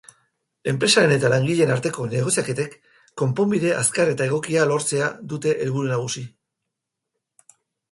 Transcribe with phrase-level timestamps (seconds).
[0.69, 2.73] Enpresaren eta langileen arteko negoziaketek
[3.23, 6.27] konponbide azkar eta egokia lortzea dute helburu nagusi.